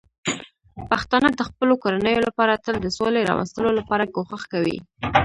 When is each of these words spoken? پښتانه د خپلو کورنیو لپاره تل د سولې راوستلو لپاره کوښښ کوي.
پښتانه 0.89 1.27
د 1.33 1.41
خپلو 1.49 1.73
کورنیو 1.83 2.25
لپاره 2.27 2.61
تل 2.65 2.75
د 2.81 2.87
سولې 2.97 3.21
راوستلو 3.29 3.69
لپاره 3.79 4.09
کوښښ 4.13 4.43
کوي. 4.53 4.77